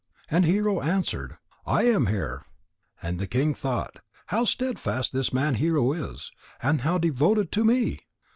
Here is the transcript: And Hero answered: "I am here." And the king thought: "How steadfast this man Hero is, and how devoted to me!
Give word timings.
And 0.31 0.45
Hero 0.45 0.81
answered: 0.81 1.37
"I 1.63 1.83
am 1.83 2.07
here." 2.07 2.43
And 3.03 3.19
the 3.19 3.27
king 3.27 3.53
thought: 3.53 3.97
"How 4.25 4.45
steadfast 4.45 5.13
this 5.13 5.31
man 5.31 5.53
Hero 5.53 5.91
is, 5.93 6.31
and 6.59 6.81
how 6.81 6.97
devoted 6.97 7.51
to 7.51 7.63
me! 7.63 7.99